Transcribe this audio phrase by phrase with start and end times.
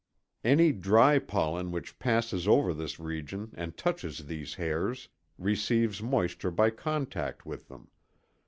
[0.43, 6.71] Any dry pollen which passes over this region and touches these hairs receives moisture by
[6.71, 7.87] contact with them.